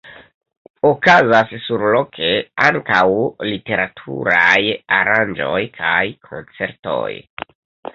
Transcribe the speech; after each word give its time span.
Okazas 0.89 1.53
surloke 1.65 2.31
ankaŭ 2.69 3.03
literaturaj 3.51 4.59
aranĝoj 5.01 5.63
kaj 5.81 6.05
koncertoj. 6.31 7.09